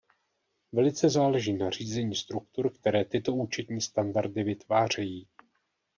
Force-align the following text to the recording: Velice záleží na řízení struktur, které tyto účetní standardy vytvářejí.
Velice 0.71 1.09
záleží 1.09 1.53
na 1.53 1.69
řízení 1.69 2.15
struktur, 2.15 2.73
které 2.73 3.05
tyto 3.05 3.35
účetní 3.35 3.81
standardy 3.81 4.43
vytvářejí. 4.43 5.27